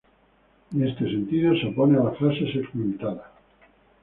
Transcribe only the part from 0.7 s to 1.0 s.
En